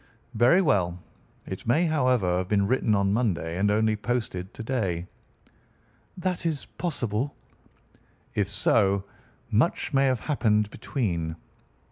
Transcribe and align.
"Very 0.33 0.63
well. 0.63 0.99
It 1.45 1.67
may, 1.67 1.85
however, 1.85 2.39
have 2.39 2.47
been 2.47 2.65
written 2.65 2.95
on 2.95 3.13
Monday 3.13 3.55
and 3.59 3.69
only 3.69 3.95
posted 3.95 4.51
to 4.55 4.63
day." 4.63 5.05
"That 6.17 6.43
is 6.43 6.65
possible." 6.79 7.35
"If 8.33 8.47
so, 8.47 9.03
much 9.51 9.93
may 9.93 10.05
have 10.05 10.21
happened 10.21 10.71
between." 10.71 11.35